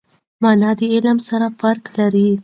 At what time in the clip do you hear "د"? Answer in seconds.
0.79-0.81